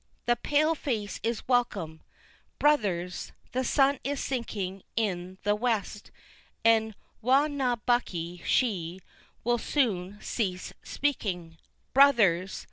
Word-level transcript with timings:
the 0.25 0.35
pale 0.35 0.73
face 0.73 1.19
is 1.21 1.47
welcome. 1.47 2.01
Brothers! 2.57 3.33
the 3.51 3.63
sun 3.63 3.99
is 4.03 4.19
sinking 4.19 4.81
in 4.95 5.37
the 5.43 5.53
west, 5.53 6.09
and 6.65 6.95
Wa 7.21 7.45
na 7.45 7.75
bucky 7.75 8.41
she 8.43 8.99
will 9.43 9.59
soon 9.59 10.17
cease 10.19 10.73
speakin. 10.81 11.59
Brothers! 11.93 12.59